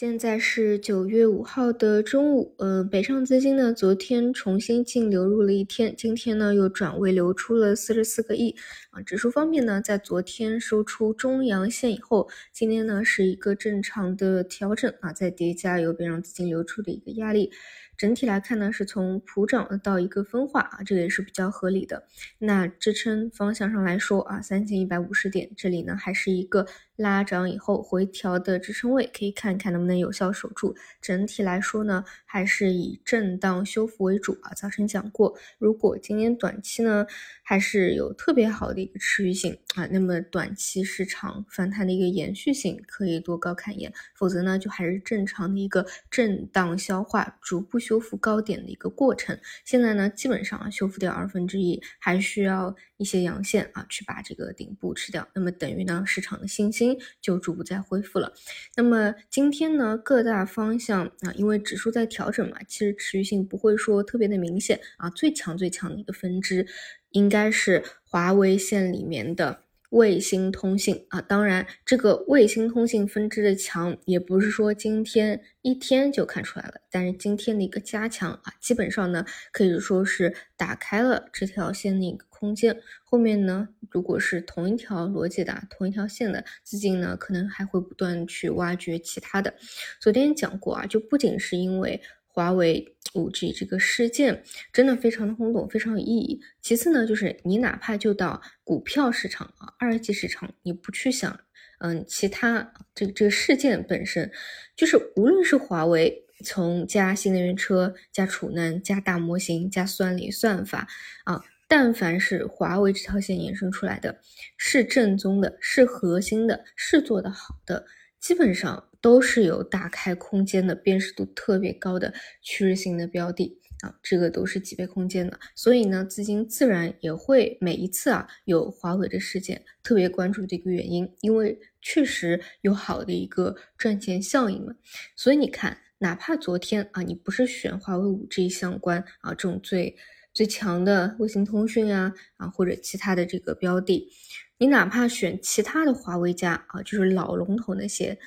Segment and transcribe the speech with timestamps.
[0.00, 8.56] 现在是九月五号的中午，呃，北上资金呢，昨天重新净流入了一天，今天呢又转为流出了四十四个亿
[8.92, 9.02] 啊。
[9.02, 17.50] 指数方面呢，在昨天收出中阳线以后，今天呢是一个正常的调整啊，在叠加有北上资金流出的一个压力。
[17.98, 22.02] 整体来看呢，是从普涨到一个分化啊，这个也是比较合理的。
[22.38, 26.64] 那支撑方向上来说啊，三千一百五十点这里呢，还是一个
[27.00, 30.76] 拉涨以后回调的支撑位，可以看看能不能有效守住。
[31.02, 34.52] 整体来说呢，还是以震荡修复为主啊。
[34.54, 37.04] 早晨讲过，如果今天短期呢，
[37.42, 47.80] 还是有特别好的一个持续性啊，那么短期市场反弹的一个延续性可以多高看一眼，否则呢，就还是正常的一个震荡消化，逐步。
[47.80, 55.26] 修复高点的一个过程，现在呢，基本上啊，修复掉二分之一，还需要一些阳线啊，去把这个顶部吃掉。
[55.34, 56.89] 那么等于呢，市场的信心
[57.20, 58.32] 就逐步在恢复了。
[58.76, 65.10] 那么今天呢，各大方向啊，因为指数在调整嘛，其实持续性不会说特别的明显啊。
[65.10, 66.66] 最强最强的一个分支，
[67.10, 69.64] 应该是华为线里面的。
[69.90, 76.80] 卫星通信啊，当然，这个卫星通信分支的强，也不是说今天一天就看出来了。
[76.90, 82.80] 但是今天的一个加强啊，基本上呢，可以说是打开了这条线的一个空间。
[83.04, 89.52] 后面呢，如果是同一条逻辑的、同一条线的资金呢，可能还会不断去挖掘其他的。
[90.00, 92.00] 昨天讲过啊，就不仅是因为。
[92.32, 96.40] 华为五 G 这个事件真的非常的轰动，非常有意义。
[96.62, 101.40] 其次呢，就是你哪怕就到股票市场啊，二级市场，你不去想，
[101.80, 104.30] 嗯，其他这这个事件本身，
[104.76, 110.86] 就是无论是华为从加新能源车、加储能、加大模型、加算力算法
[111.24, 114.20] 啊，但凡是华为这条线衍生出来的，
[114.56, 117.84] 是正宗的，是核心的，是做得好的。
[118.20, 134.74] 基本上都是有打开空间的，辨识度特别高的趋势性的标的啊，这个都是几倍空间的，所以呢，资金自然也会每一次啊有华为的事件特别关注的一个原因，因为确实有好的一个赚钱效应嘛。
[135.16, 139.96] 所以你看，哪怕昨天啊，你不是选华为五 G 相关啊这种最
[140.34, 144.12] 最强的卫星通讯啊啊或者其他的这个标的。
[144.60, 148.18] 你哪怕选其他的华为家啊，就是老龙头那些，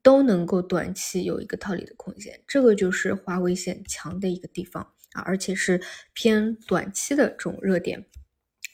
[0.00, 4.80] 都能够短期有一个套利的空间，这个就是华为线强的一个地方
[5.14, 5.82] 啊，而且是
[6.12, 8.06] 偏短期的这种热点。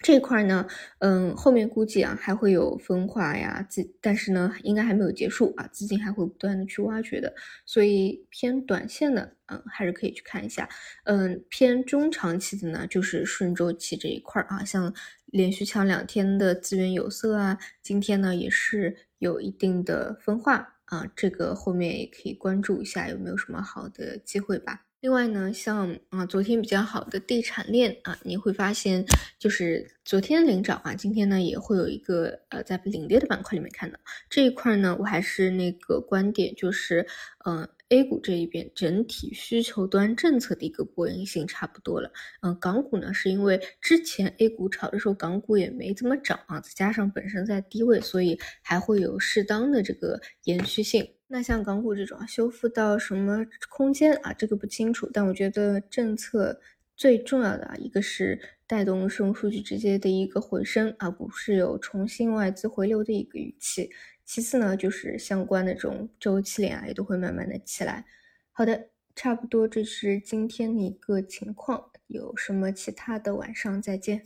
[0.00, 0.66] 这块呢，
[1.00, 7.34] 嗯，后面估计啊还会有分化呀，资，但是呢，应该还没有结束啊，资金还会不断的去挖掘的，
[7.66, 10.68] 所以偏短线的，嗯，还是可以去看一下，
[11.04, 14.94] 嗯，偏中长期的呢，就是顺周期这一块啊，像
[15.26, 24.87] 连续强两天的资源有色啊，今天呢也是有一定的分化啊，这个后面也可以关注一下有没有什么好的机会吧。
[25.00, 29.04] 另外呢，像啊昨天比较好的地产链啊，你会发现
[29.38, 33.98] 就是昨天领涨啊，今天呢也会有一个呃在领跌的板块里面看到
[34.28, 37.06] 这一块呢，我还是那个观点，就是
[37.44, 37.68] 嗯。
[37.90, 51.14] A 股这一边整体需求端政策的一个波形性差不多了，嗯，港股呢是因为之前 A 股炒的时候，港股也没怎么涨啊，再加上本身在低位，所以还会有适当的这个延续性。
[51.30, 56.58] 那像港股这种修复到什么空间啊，这个不清楚，但我觉得政策
[56.96, 63.90] 最重要的啊，一个是带动生物数据直接的一个回升啊，股市有重新外资回流的一个预期。
[64.24, 68.06] 其次呢，就是相关的这种周期链啊，也都会慢慢的起来。
[68.52, 74.22] 好的，差不多这是今天的一个情况，有什么其他的晚上再见。